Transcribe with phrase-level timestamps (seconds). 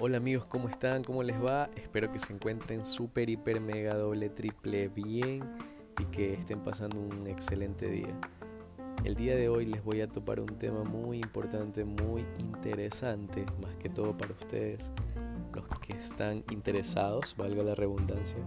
[0.00, 1.02] Hola amigos, ¿cómo están?
[1.02, 1.68] ¿Cómo les va?
[1.74, 5.42] Espero que se encuentren súper, hiper, mega, doble, triple bien
[5.98, 8.16] y que estén pasando un excelente día.
[9.02, 13.74] El día de hoy les voy a topar un tema muy importante, muy interesante, más
[13.78, 14.92] que todo para ustedes,
[15.52, 18.38] los que están interesados, valga la redundancia,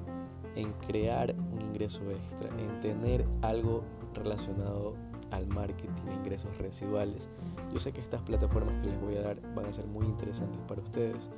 [0.56, 4.96] en crear un ingreso extra, en tener algo relacionado
[5.32, 5.90] al marketing
[6.20, 7.28] ingresos residuales.
[7.74, 10.60] Yo sé que estas plataformas que les voy a dar van a ser muy interesantes
[10.68, 11.30] para ustedes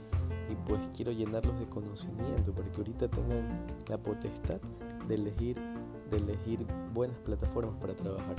[0.49, 4.59] y pues quiero llenarlos de conocimiento para que ahorita tengan la potestad
[5.07, 5.57] de elegir,
[6.09, 8.35] de elegir buenas plataformas para trabajar.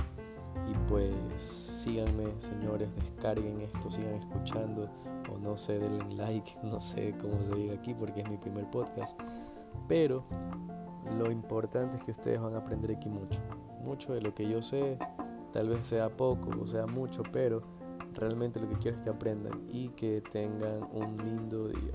[0.69, 1.41] Y pues
[1.83, 4.89] síganme, señores, descarguen esto, sigan escuchando
[5.33, 8.69] o no sé, denle like, no sé cómo se diga aquí porque es mi primer
[8.69, 9.19] podcast.
[9.87, 10.23] Pero
[11.17, 13.39] lo importante es que ustedes van a aprender aquí mucho.
[13.83, 14.97] Mucho de lo que yo sé,
[15.51, 17.61] tal vez sea poco o sea mucho, pero
[18.13, 21.93] realmente lo que quiero es que aprendan y que tengan un lindo día.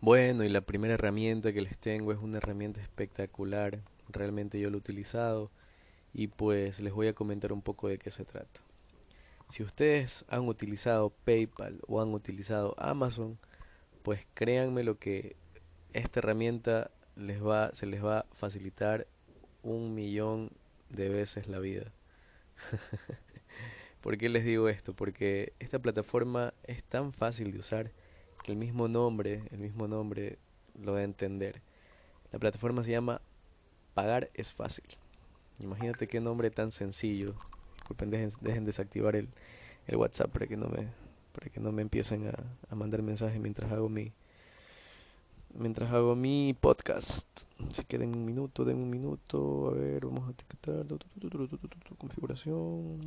[0.00, 3.80] Bueno, y la primera herramienta que les tengo es una herramienta espectacular.
[4.10, 5.50] Realmente yo lo he utilizado
[6.12, 8.60] y pues les voy a comentar un poco de qué se trata.
[9.48, 13.38] Si ustedes han utilizado PayPal o han utilizado Amazon,
[14.02, 15.36] pues créanme lo que
[15.94, 19.06] esta herramienta les va, se les va a facilitar
[19.62, 20.50] un millón
[20.90, 21.92] de veces la vida.
[24.00, 24.94] ¿Por qué les digo esto?
[24.94, 27.90] Porque esta plataforma es tan fácil de usar
[28.42, 30.38] que el mismo nombre, el mismo nombre
[30.78, 31.62] lo da a entender.
[32.32, 33.20] La plataforma se llama
[33.94, 34.84] Pagar es fácil.
[35.60, 37.34] Imagínate qué nombre tan sencillo.
[37.76, 39.28] Disculpen, dejen, dejen desactivar el,
[39.86, 40.88] el WhatsApp para que no me
[41.32, 42.34] para que no me empiecen a,
[42.70, 44.12] a mandar mensajes mientras hago mi
[45.54, 47.26] mientras hago mi podcast.
[47.68, 49.68] Así que den un minuto, den un minuto.
[49.70, 50.86] A ver, vamos a etiquetar.
[51.98, 52.98] Configuración,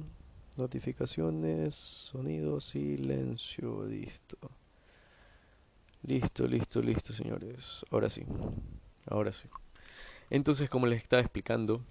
[0.58, 3.86] notificaciones, sonido, silencio.
[3.86, 4.38] Listo.
[6.04, 7.86] Listo, listo, listo, señores.
[7.92, 8.24] Ahora sí.
[9.06, 9.48] Ahora sí.
[10.30, 11.82] Entonces, como les estaba explicando,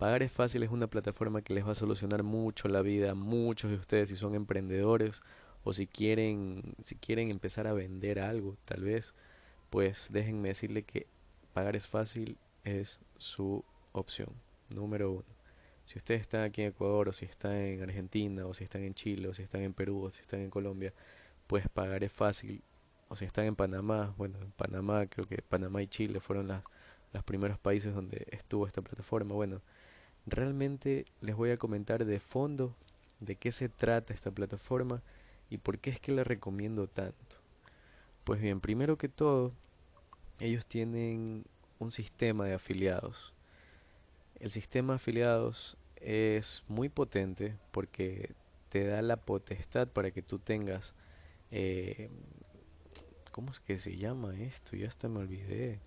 [0.00, 3.14] Pagar es fácil es una plataforma que les va a solucionar mucho la vida a
[3.14, 5.22] muchos de ustedes si son emprendedores
[5.62, 9.14] o si quieren si quieren empezar a vender algo, tal vez
[9.70, 11.06] pues déjenme decirle que
[11.54, 14.28] pagar es fácil es su opción
[14.74, 15.40] número uno.
[15.86, 18.94] Si ustedes están aquí en Ecuador o si están en Argentina o si están en
[18.94, 20.92] Chile o si están en Perú o si están en Colombia,
[21.46, 22.62] pues pagar es fácil.
[23.08, 26.62] O si están en Panamá, bueno, en Panamá creo que Panamá y Chile fueron las,
[27.12, 29.34] los primeros países donde estuvo esta plataforma.
[29.34, 29.62] Bueno,
[30.26, 32.76] realmente les voy a comentar de fondo
[33.18, 35.02] de qué se trata esta plataforma
[35.50, 37.39] y por qué es que la recomiendo tanto.
[38.30, 39.52] Pues bien, primero que todo,
[40.38, 41.46] ellos tienen
[41.80, 43.34] un sistema de afiliados.
[44.38, 48.30] El sistema de afiliados es muy potente porque
[48.68, 50.94] te da la potestad para que tú tengas...
[51.50, 52.08] Eh,
[53.32, 54.76] ¿Cómo es que se llama esto?
[54.76, 55.80] Ya hasta me olvidé.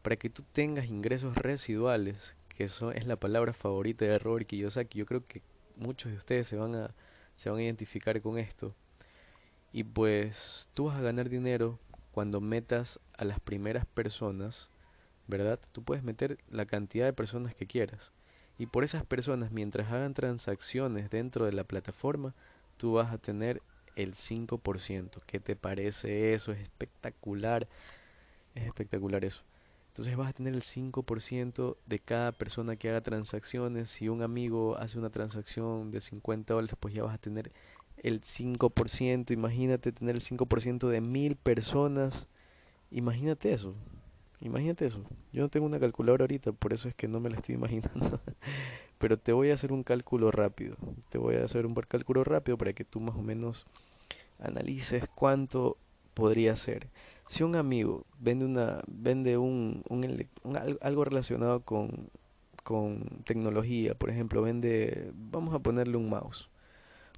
[0.00, 5.00] Para que tú tengas ingresos residuales, que eso es la palabra favorita de Robert Kiyosaki.
[5.00, 5.42] Yo creo que
[5.76, 6.94] muchos de ustedes se van a,
[7.36, 8.74] se van a identificar con esto.
[9.72, 11.78] Y pues tú vas a ganar dinero
[12.12, 14.68] cuando metas a las primeras personas,
[15.26, 15.58] ¿verdad?
[15.72, 18.12] Tú puedes meter la cantidad de personas que quieras.
[18.58, 22.34] Y por esas personas, mientras hagan transacciones dentro de la plataforma,
[22.76, 23.62] tú vas a tener
[23.96, 25.22] el 5%.
[25.26, 26.52] ¿Qué te parece eso?
[26.52, 27.66] Es espectacular.
[28.54, 29.42] Es espectacular eso.
[29.88, 33.90] Entonces vas a tener el 5% de cada persona que haga transacciones.
[33.90, 37.52] Si un amigo hace una transacción de 50 dólares, pues ya vas a tener
[38.02, 42.26] el 5%, imagínate tener el 5% de mil personas,
[42.90, 43.74] imagínate eso,
[44.40, 45.04] imagínate eso.
[45.32, 48.20] Yo no tengo una calculadora ahorita, por eso es que no me la estoy imaginando.
[48.98, 50.76] Pero te voy a hacer un cálculo rápido,
[51.10, 53.66] te voy a hacer un cálculo rápido para que tú más o menos
[54.40, 55.76] analices cuánto
[56.14, 56.88] podría ser.
[57.28, 60.28] Si un amigo vende una vende un, un,
[60.80, 62.10] algo relacionado con
[62.64, 66.48] con tecnología, por ejemplo, vende, vamos a ponerle un mouse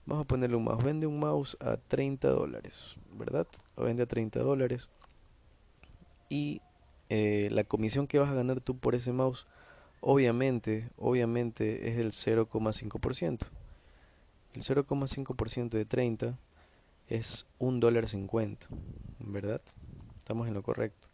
[0.06, 0.84] Vamos a ponerle un mouse.
[0.84, 3.46] Vende un mouse a 30 dólares, ¿verdad?
[3.76, 4.88] Lo vende a 30 dólares.
[6.28, 6.60] Y
[7.08, 9.46] eh, la comisión que vas a ganar tú por ese mouse,
[10.00, 13.46] obviamente, obviamente es el 0,5%.
[14.52, 16.38] El 0,5% de 30
[17.08, 18.66] es un dólar 50,
[19.20, 19.60] ¿verdad?
[20.18, 21.08] Estamos en lo correcto.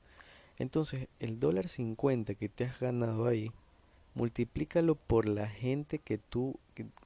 [0.58, 3.50] Entonces, el dólar 50 que te has ganado ahí
[4.14, 6.58] multiplícalo por la gente que tú,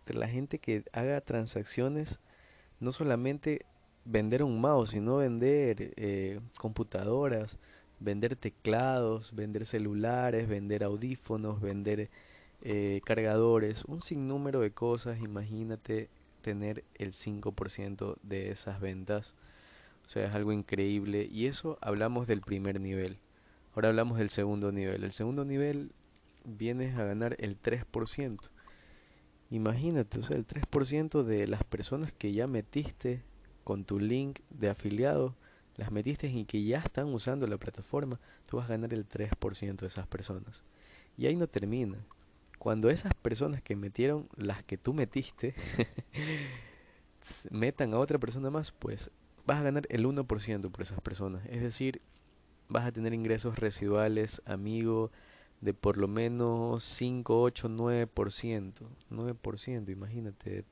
[0.06, 2.18] la gente que haga transacciones,
[2.80, 3.66] no solamente
[4.04, 7.58] vender un mouse, sino vender eh, computadoras,
[8.00, 12.10] vender teclados, vender celulares, vender audífonos, vender
[12.62, 15.20] eh, cargadores, un sinnúmero de cosas.
[15.20, 16.08] Imagínate
[16.42, 19.34] tener el 5% de esas ventas.
[20.06, 21.28] O sea, es algo increíble.
[21.30, 23.18] Y eso hablamos del primer nivel.
[23.74, 25.04] Ahora hablamos del segundo nivel.
[25.04, 25.92] El segundo nivel
[26.44, 28.50] vienes a ganar el 3%.
[29.50, 33.22] Imagínate, o sea, el 3% de las personas que ya metiste
[33.62, 35.34] con tu link de afiliado,
[35.76, 39.76] las metiste y que ya están usando la plataforma, tú vas a ganar el 3%
[39.76, 40.64] de esas personas.
[41.16, 41.98] Y ahí no termina.
[42.58, 45.54] Cuando esas personas que metieron las que tú metiste
[47.50, 49.10] metan a otra persona más, pues
[49.46, 51.44] vas a ganar el 1% por esas personas.
[51.46, 52.00] Es decir,
[52.68, 55.10] vas a tener ingresos residuales, amigo,
[55.64, 58.72] de por lo menos 5, 8, 9%.
[59.10, 60.64] 9%, imagínate.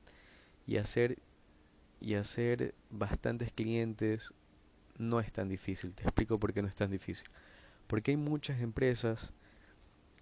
[0.67, 1.17] Y hacer,
[1.99, 4.33] y hacer bastantes clientes
[4.99, 5.95] no es tan difícil.
[5.95, 7.27] Te explico por qué no es tan difícil.
[7.87, 9.33] Porque hay muchas empresas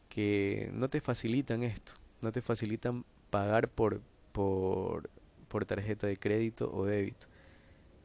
[0.07, 1.91] que no te facilitan esto.
[2.21, 4.01] No te facilitan pagar por,
[4.31, 5.09] por,
[5.49, 7.27] por tarjeta de crédito o débito.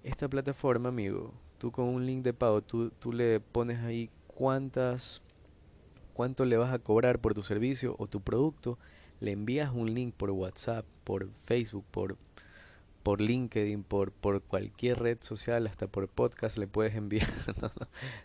[0.02, 5.22] Esta plataforma, amigo, tú con un link de pago, tú, tú le pones ahí cuántas,
[6.16, 8.78] cuánto le vas a cobrar por tu servicio o tu producto,
[9.20, 12.16] le envías un link por WhatsApp, por Facebook, por,
[13.02, 17.28] por LinkedIn, por, por cualquier red social, hasta por podcast le puedes enviar,
[17.60, 17.70] no,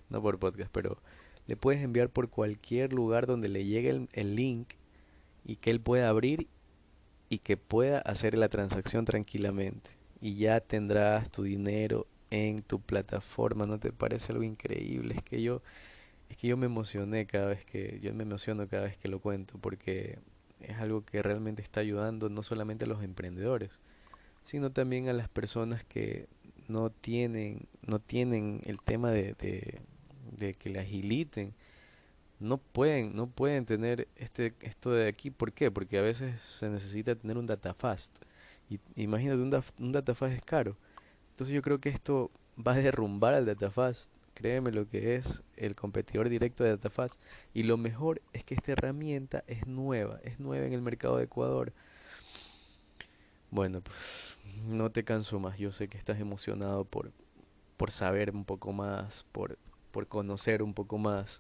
[0.10, 1.00] no, por podcast, pero
[1.48, 4.70] le puedes enviar por cualquier lugar donde le llegue el, el link
[5.44, 6.48] y que él pueda abrir
[7.28, 9.90] y que pueda hacer la transacción tranquilamente.
[10.22, 15.16] Y ya tendrás tu dinero en tu plataforma, ¿no te parece algo increíble?
[15.18, 15.62] Es que yo
[16.32, 19.20] es que yo me emocioné cada vez que yo me emociono cada vez que lo
[19.20, 20.20] cuento porque
[20.62, 23.80] es algo que realmente está ayudando no solamente a los emprendedores,
[24.44, 26.28] sino también a las personas que
[26.68, 29.36] no tienen no tienen el tema de,
[30.58, 31.54] que le agiliten
[32.40, 35.70] no pueden no pueden tener este esto de aquí ¿por qué?
[35.70, 38.16] porque a veces se necesita tener un data fast
[38.70, 40.78] y imagínate un, un data fast es caro
[41.32, 44.10] entonces yo creo que esto va a derrumbar al DataFast.
[44.42, 47.22] Créeme lo que es el competidor directo de DataFast.
[47.54, 51.26] Y lo mejor es que esta herramienta es nueva, es nueva en el mercado de
[51.26, 51.74] Ecuador.
[53.52, 55.60] Bueno, pues no te canso más.
[55.60, 57.12] Yo sé que estás emocionado por,
[57.78, 59.60] por saber un poco más, por,
[59.92, 61.40] por conocer un poco más.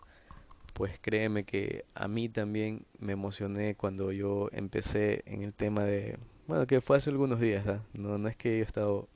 [0.74, 6.19] Pues créeme que a mí también me emocioné cuando yo empecé en el tema de...
[6.45, 7.81] Bueno, que fue hace algunos días, ¿ah?
[7.94, 9.07] no, no es que yo he estado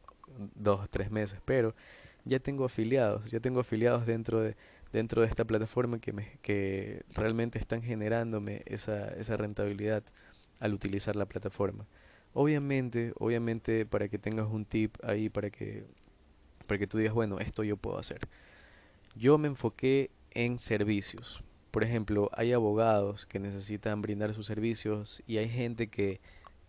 [0.56, 1.76] dos tres meses, pero
[2.26, 4.56] ya tengo afiliados, ya tengo afiliados dentro de
[4.96, 10.04] dentro de esta plataforma que me, que realmente están generándome esa, esa rentabilidad
[10.60, 11.86] al utilizar la plataforma.
[12.34, 15.86] Obviamente, obviamente para que tengas un tip ahí para que
[16.66, 18.22] para que tú digas, bueno, esto yo puedo hacer.
[19.16, 21.44] Yo me enfoqué en servicios.
[21.72, 26.22] Por ejemplo, hay abogados que necesitan brindar sus servicios y hay gente que,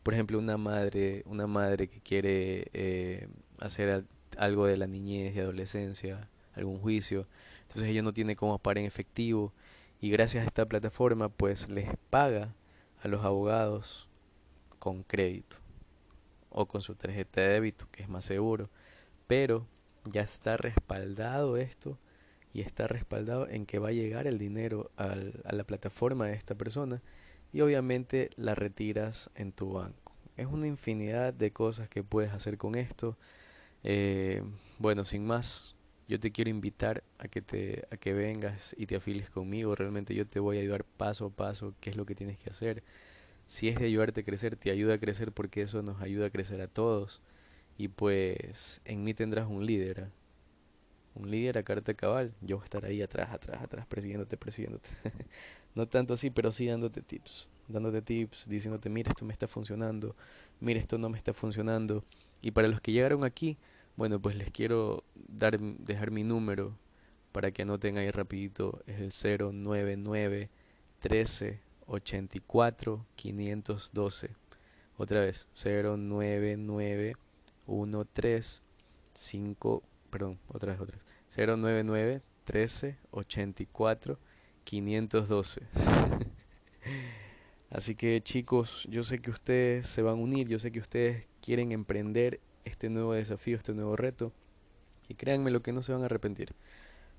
[0.03, 3.29] por ejemplo, una madre, una madre que quiere eh,
[3.59, 4.05] hacer
[4.37, 7.27] algo de la niñez y adolescencia, algún juicio.
[7.63, 9.53] Entonces ella no tiene cómo pagar en efectivo
[10.01, 12.55] y gracias a esta plataforma pues les paga
[13.03, 14.09] a los abogados
[14.79, 15.57] con crédito
[16.51, 18.71] o con su tarjeta de débito, que es más seguro.
[19.27, 19.67] Pero
[20.05, 21.99] ya está respaldado esto
[22.55, 26.35] y está respaldado en que va a llegar el dinero al, a la plataforma de
[26.35, 27.03] esta persona
[27.53, 30.13] y obviamente la retiras en tu banco.
[30.37, 33.17] Es una infinidad de cosas que puedes hacer con esto.
[33.89, 34.43] Eh,
[34.81, 35.77] bueno, sin más,
[36.09, 39.77] yo te quiero invitar a que te a que vengas y te afiles conmigo.
[39.77, 42.51] Realmente yo te voy a ayudar paso a paso qué es lo que tienes que
[42.51, 42.83] hacer.
[43.49, 46.31] Si es de ayudarte a crecer, te ayuda a crecer porque eso nos ayuda a
[46.31, 47.23] crecer a todos.
[47.79, 50.05] Y pues en mí tendrás un líder.
[50.05, 50.11] ¿ah?
[51.15, 52.35] Un líder a carta cabal.
[52.43, 54.89] Yo voy a estar ahí atrás, atrás, atrás, persiguiéndote, persiguiéndote.
[55.77, 57.51] no tanto así, pero sí dándote tips.
[57.69, 60.17] Dándote tips, diciéndote, mira, esto me está funcionando.
[60.61, 62.05] Mira, esto no me está funcionando.
[62.43, 63.57] Y para los que llegaron aquí,
[63.97, 66.77] bueno, pues les quiero dar, dejar mi número
[67.33, 68.83] para que anoten ahí rapidito.
[68.87, 70.51] Es el 099
[71.01, 74.31] 13 84 512.
[74.99, 77.17] Otra vez, 099
[78.13, 78.63] 13
[79.15, 81.05] 5, perdón, otra vez, otra vez.
[81.49, 84.19] 099 13 84
[84.65, 85.61] 512.
[87.71, 91.27] Así que chicos, yo sé que ustedes se van a unir, yo sé que ustedes
[91.43, 94.33] quieren emprender este nuevo desafío, este nuevo reto.
[95.09, 96.53] Y créanme lo que no se van a arrepentir.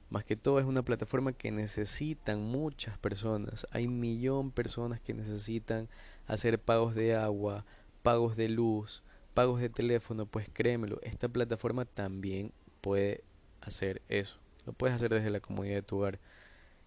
[0.10, 3.66] Más que todo es una plataforma que necesitan muchas personas.
[3.72, 5.90] Hay millón de personas que necesitan
[6.28, 7.66] hacer pagos de agua,
[8.04, 10.26] pagos de luz, pagos de teléfono.
[10.26, 12.52] Pues créemelo, esta plataforma también
[12.82, 13.24] puede
[13.62, 14.38] hacer eso.
[14.66, 16.20] Lo puedes hacer desde la comodidad de tu hogar.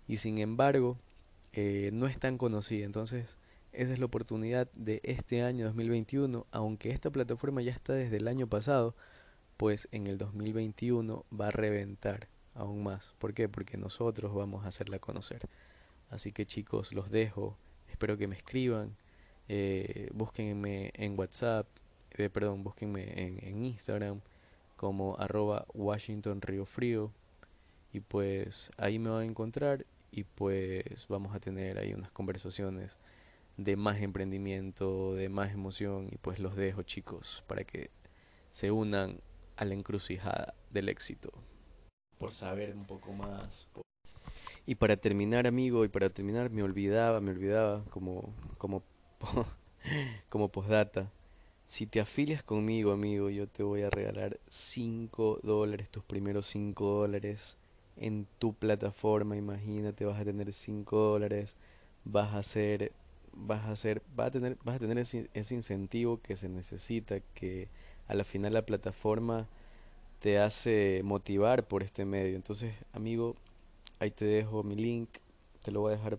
[0.07, 0.99] Y sin embargo,
[1.53, 2.85] eh, no es tan conocida.
[2.85, 3.37] Entonces,
[3.73, 6.47] esa es la oportunidad de este año 2021.
[6.51, 8.95] Aunque esta plataforma ya está desde el año pasado,
[9.57, 13.15] pues en el 2021 va a reventar aún más.
[13.19, 13.49] ¿Por qué?
[13.49, 15.49] Porque nosotros vamos a hacerla conocer.
[16.11, 17.57] Así que chicos, los dejo.
[17.89, 18.97] Espero que me escriban.
[19.49, 21.67] Eh, búsquenme en WhatsApp.
[22.13, 24.21] Eh, perdón, búsquenme en, Instagram
[24.77, 27.13] como arroba Washington Río Frío.
[27.93, 32.97] Y pues ahí me van a encontrar y pues vamos a tener ahí unas conversaciones
[33.65, 37.91] de más emprendimiento, de más emoción y pues los dejo chicos para que
[38.51, 39.21] se unan
[39.57, 41.33] a la encrucijada del éxito
[42.21, 43.67] por saber un poco más.
[44.67, 48.83] Y para terminar, amigo, y para terminar, me olvidaba, me olvidaba como como
[50.29, 51.11] como postdata.
[51.67, 56.85] Si te afilias conmigo, amigo, yo te voy a regalar 5 dólares, tus primeros 5
[56.85, 57.57] dólares
[57.97, 61.57] en tu plataforma, imagínate, vas a tener 5 dólares,
[62.05, 62.93] vas a hacer,
[63.47, 67.21] vas a hacer, vas a tener, vas a tener ese, ese incentivo que se necesita,
[67.35, 67.69] que
[68.09, 69.49] a la final la plataforma
[70.21, 72.37] te hace motivar por este medio.
[72.37, 73.37] Entonces, amigo,
[74.01, 75.11] ahí te dejo mi link,
[75.65, 76.19] te lo voy a dejar,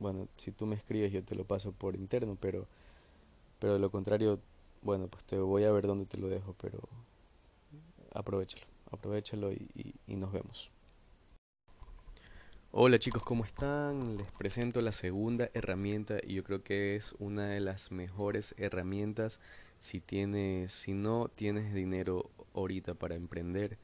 [0.00, 2.66] bueno, si tú me escribes yo te lo paso por interno, pero,
[3.60, 4.40] pero de lo contrario,
[4.82, 6.80] bueno, pues te voy a ver dónde te lo dejo, pero
[8.12, 10.70] aprovechalo, aprovechalo y, y nos vemos.
[12.76, 14.16] Hola chicos, ¿cómo están?
[14.16, 19.38] Les presento la segunda herramienta y yo creo que es una de las mejores herramientas
[19.78, 23.78] si tienes, si no tienes dinero ahorita para emprender,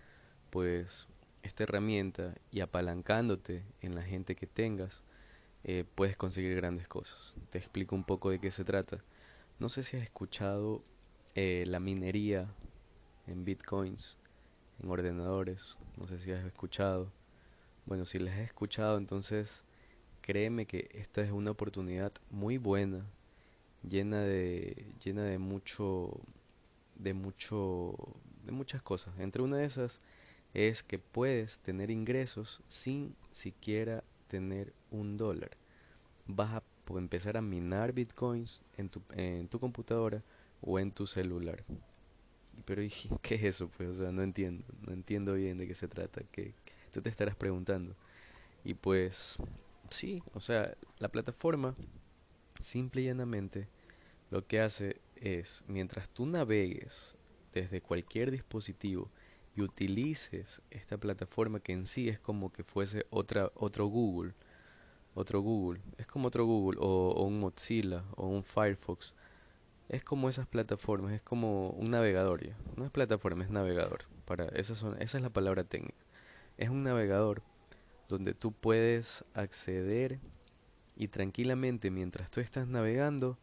[0.50, 1.06] pues
[1.44, 5.04] esta herramienta y apalancándote en la gente que tengas,
[5.62, 7.37] eh, puedes conseguir grandes cosas.
[7.50, 9.04] Te explico un poco de qué se trata.
[9.61, 10.82] No sé si has escuchado
[11.37, 12.52] eh, la minería
[13.28, 14.18] en bitcoins,
[14.82, 17.12] en ordenadores, no sé si has escuchado
[17.90, 19.64] bueno, si les he escuchado, entonces
[20.20, 23.04] créeme que esta es una oportunidad muy buena,
[23.82, 26.20] llena de llena de mucho
[26.94, 27.97] de mucho
[28.47, 29.18] de muchas cosas.
[29.18, 30.00] Entre una de esas
[30.54, 35.50] es que puedes tener ingresos sin siquiera tener un dólar.
[36.26, 36.62] Vas a
[36.97, 40.23] empezar a minar bitcoins en tu, en tu computadora
[40.61, 41.64] o en tu celular.
[42.64, 42.82] Pero
[43.23, 43.68] ¿qué es eso?
[43.76, 46.23] Pues, o sea, no entiendo, no entiendo bien de qué se trata,
[46.90, 47.94] tú te estarás preguntando.
[48.64, 49.38] Y pues
[49.90, 51.75] sí, o sea, la plataforma
[52.61, 53.68] simple y llanamente
[54.30, 57.16] lo que hace es, mientras tú navegues
[57.52, 59.11] desde cualquier dispositivo
[59.56, 64.35] y utilices esta plataforma que en sí es como que fuese otra, otro Google,
[65.14, 69.14] otro Google, es como otro Google o, un Mozilla o un Firefox,
[69.88, 74.44] es como esas plataformas, es como un navegador ya, no es plataforma, es navegador, para
[74.50, 76.04] esas son, esa es la palabra técnica
[76.61, 77.43] es un navegador
[78.09, 80.21] donde tú puedes acceder
[80.97, 83.38] y tranquilamente mientras tú estás navegando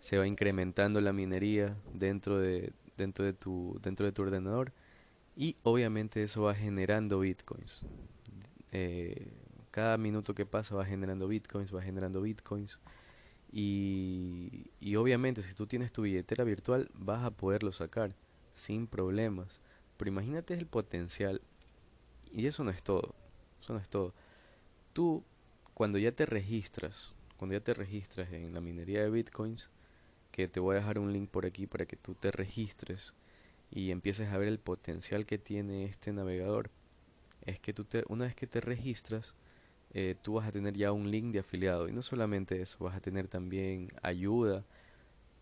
[0.00, 4.72] se va incrementando la minería dentro de dentro de tu dentro de tu ordenador
[5.36, 7.86] y obviamente eso va generando bitcoins.
[8.72, 9.32] Eh,
[9.70, 12.80] cada minuto que pasa va generando bitcoins va generando bitcoins
[13.52, 18.14] y, y obviamente si tú tienes tu billetera virtual vas a poderlo sacar
[18.54, 19.60] sin problemas.
[19.96, 21.40] Pero imagínate el potencial
[22.36, 23.14] y eso no es todo.
[23.60, 24.12] Eso no es todo.
[24.92, 25.24] Tú,
[25.72, 29.70] cuando ya te registras, cuando ya te registras en la minería de bitcoins,
[30.32, 33.14] que te voy a dejar un link por aquí para que tú te registres
[33.70, 36.70] y empieces a ver el potencial que tiene este navegador,
[37.46, 39.34] es que tú te, una vez que te registras,
[39.94, 41.88] eh, tú vas a tener ya un link de afiliado.
[41.88, 44.62] Y no solamente eso, vas a tener también ayuda,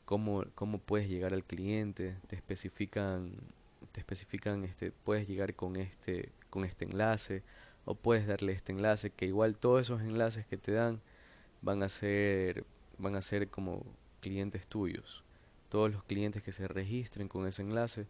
[0.04, 3.32] cómo, cómo puedes llegar al cliente, te especifican,
[3.90, 7.42] te especifican, este, puedes llegar con este con este enlace
[7.84, 11.00] o puedes darle este enlace que igual todos esos enlaces que te dan
[11.62, 12.64] van a ser
[12.96, 13.84] van a ser como
[14.20, 15.24] clientes tuyos.
[15.68, 18.06] Todos los clientes que se registren con ese enlace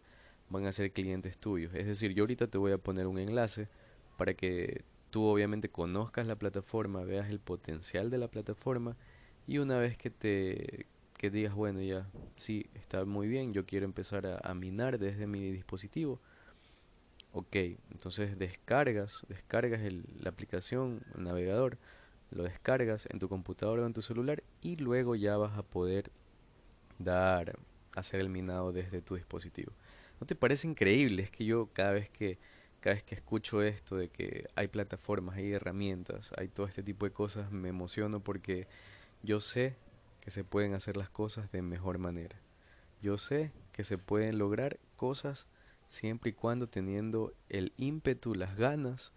[0.51, 1.73] van a ser clientes tuyos.
[1.73, 3.67] Es decir yo ahorita te voy a poner un enlace
[4.15, 8.95] para que tú obviamente conozcas la plataforma veas el potencial de la plataforma
[9.47, 10.85] y una vez que te
[11.17, 15.25] que digas bueno ya sí está muy bien yo quiero empezar a, a minar desde
[15.25, 16.19] mi dispositivo
[17.37, 17.53] Ok,
[17.91, 21.77] entonces descargas, descargas el, la aplicación, el navegador,
[22.31, 26.11] lo descargas en tu computadora o en tu celular y luego ya vas a poder
[26.97, 27.59] dar,
[27.93, 29.73] hacer el minado desde tu dispositivo.
[30.21, 31.23] ¿No te parece increíble?
[31.23, 32.39] Es que yo cada vez que,
[32.79, 37.05] cada vez que escucho esto de que hay plataformas, hay herramientas, hay todo este tipo
[37.05, 38.65] de cosas, me emociono porque
[39.23, 39.75] yo sé
[40.21, 42.37] que se pueden hacer las cosas de mejor manera.
[43.01, 45.47] Yo sé que se pueden lograr cosas
[45.95, 49.13] siempre y cuando teniendo el ímpetu, las ganas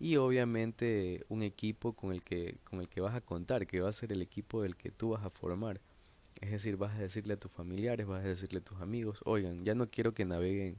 [0.00, 3.88] y obviamente un equipo con el que con el que vas a contar, que va
[3.90, 5.80] a ser el equipo del que tú vas a formar.
[6.40, 9.64] Es decir, vas a decirle a tus familiares, vas a decirle a tus amigos, "Oigan,
[9.64, 10.78] ya no quiero que naveguen,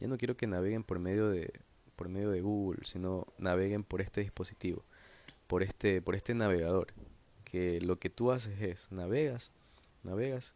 [0.00, 1.52] ya no quiero que naveguen por medio de
[1.96, 4.84] por medio de Google, sino naveguen por este dispositivo,
[5.48, 6.88] por este por este navegador,
[7.44, 9.50] que lo que tú haces es navegas,
[10.04, 10.54] navegas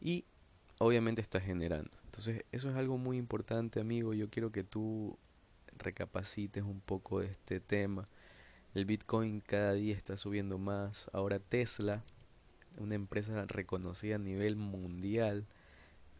[0.00, 0.24] y
[0.78, 1.99] obviamente estás generando.
[2.20, 4.12] Entonces, eso es algo muy importante, amigo.
[4.12, 5.16] Yo quiero que tú
[5.78, 8.08] recapacites un poco de este tema.
[8.74, 11.08] El Bitcoin cada día está subiendo más.
[11.14, 12.02] Ahora Tesla,
[12.76, 15.46] una empresa reconocida a nivel mundial,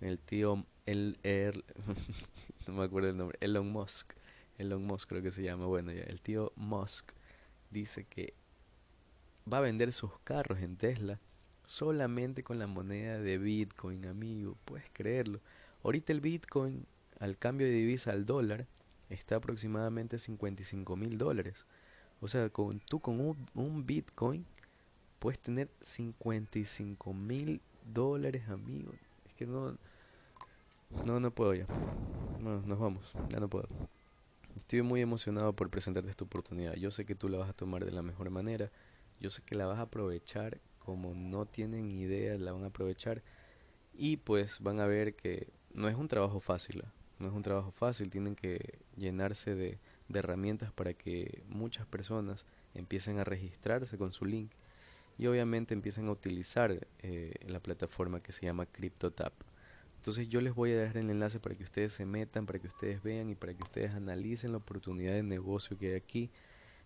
[0.00, 1.66] el tío el, el
[2.66, 4.14] no me acuerdo el nombre, Elon Musk,
[4.56, 7.12] Elon Musk creo que se llama, bueno, ya, el tío Musk
[7.70, 8.32] dice que
[9.52, 11.20] va a vender sus carros en Tesla
[11.66, 15.42] solamente con la moneda de Bitcoin, amigo, puedes creerlo.
[15.82, 16.86] Ahorita el Bitcoin,
[17.18, 18.66] al cambio de divisa al dólar,
[19.08, 21.66] está aproximadamente 55 mil dólares.
[22.20, 24.44] O sea, con, tú con un, Bitcoin
[25.18, 27.60] puedes tener 55 mil
[27.92, 28.92] dólares, amigo.
[29.26, 29.76] Es que no,
[31.06, 31.66] no, no puedo ya.
[32.42, 33.68] No, nos vamos, ya no puedo.
[34.56, 36.74] Estoy muy emocionado por presentarte esta oportunidad.
[36.74, 38.70] Yo sé que tú la vas a tomar de la mejor manera.
[39.18, 43.22] Yo sé que la vas a aprovechar como no tienen idea, la van a aprovechar.
[43.94, 46.82] Y pues van a ver que no es un trabajo fácil,
[47.18, 49.78] no es un trabajo fácil, tienen que llenarse de,
[50.12, 54.50] herramientas para que muchas personas empiecen a registrarse con su link
[55.18, 59.32] y obviamente empiecen a utilizar eh, la plataforma que se llama CryptoTap.
[59.98, 62.66] Entonces yo les voy a dejar el enlace para que ustedes se metan, para que
[62.66, 66.30] ustedes vean y para que ustedes analicen la oportunidad de negocio que hay aquí.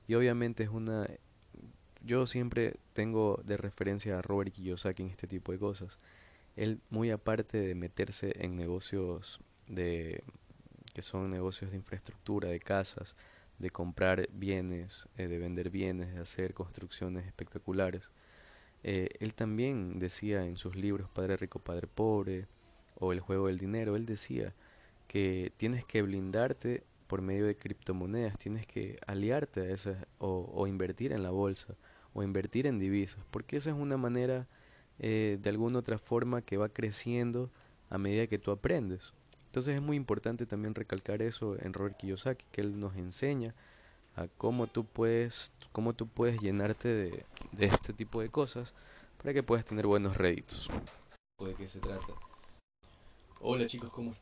[0.09, 1.09] Y obviamente es una...
[2.05, 5.99] Yo siempre tengo de referencia a Robert Kiyosaki en este tipo de cosas
[6.57, 10.23] él muy aparte de meterse en negocios de
[10.95, 13.17] que son negocios de infraestructura, de casas,
[13.59, 18.11] de comprar bienes, eh, de vender bienes, de hacer construcciones espectaculares.
[18.85, 22.47] Eh, él también decía en sus libros Padre Rico, Padre Pobre
[22.97, 24.55] o El Juego del Dinero, él decía
[25.09, 30.67] que tienes que blindarte por medio de criptomonedas, tienes que aliarte a esas o, o
[30.67, 31.75] invertir en la bolsa
[32.13, 34.47] o invertir en divisas, porque esa es una manera
[34.99, 37.51] eh, de alguna otra forma que va creciendo
[37.91, 39.13] a medida que tú aprendes.
[39.47, 43.55] Entonces es muy importante también recalcar eso en Robert Kiyosaki, que él nos enseña
[44.17, 48.75] a cómo tú puedes, cómo tú puedes llenarte de, de este tipo de cosas
[49.19, 50.69] para que puedas tener buenos réditos.
[51.41, 52.13] ¿De qué se trata?
[53.41, 54.15] Hola chicos, ¿cómo?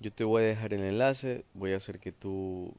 [0.00, 2.74] Yo te voy a dejar el enlace, voy a hacer que tú,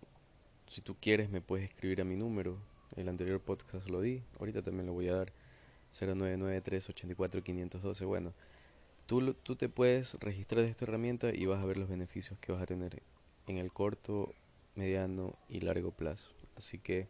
[0.68, 2.58] si tú quieres, me puedes escribir a mi número.
[2.96, 5.34] El anterior podcast lo di, ahorita también lo voy a dar.
[6.00, 8.06] 099-384-512.
[8.06, 8.34] Bueno,
[9.06, 12.52] tú, tú te puedes registrar de esta herramienta y vas a ver los beneficios que
[12.52, 13.02] vas a tener
[13.48, 14.34] en el corto,
[14.76, 16.30] mediano y largo plazo.
[16.56, 17.08] Así que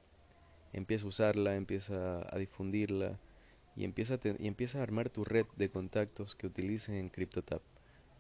[0.74, 3.19] empieza a usarla, empieza a difundirla
[3.76, 7.62] y empieza a, y empieza a armar tu red de contactos que utilicen en CryptoTap.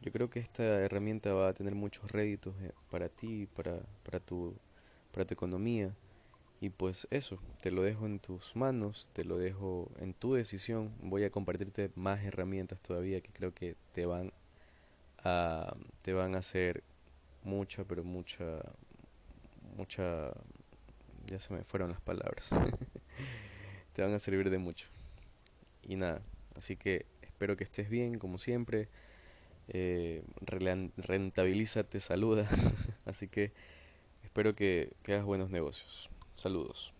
[0.01, 4.19] Yo creo que esta herramienta va a tener muchos réditos eh, para ti, para, para,
[4.19, 4.55] tu,
[5.11, 5.93] para tu economía
[6.63, 10.93] y pues eso, te lo dejo en tus manos, te lo dejo en tu decisión.
[11.01, 14.31] Voy a compartirte más herramientas todavía que creo que te van
[15.25, 16.81] a te van a hacer
[17.43, 18.61] mucha, pero mucha
[19.75, 20.31] mucha
[21.25, 22.49] ya se me fueron las palabras.
[23.93, 24.87] te van a servir de mucho.
[25.81, 26.21] Y nada,
[26.55, 28.87] así que espero que estés bien como siempre.
[29.67, 30.23] Eh,
[30.95, 32.47] rentabilízate, saluda.
[33.05, 33.51] así que
[34.23, 36.09] espero que, que hagas buenos negocios.
[36.35, 36.93] Saludos.